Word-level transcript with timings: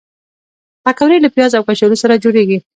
پکورې 0.83 1.17
له 1.23 1.29
پیازو 1.35 1.57
او 1.57 1.65
کچالو 1.67 2.01
سره 2.03 2.21
جوړېږي 2.23 2.57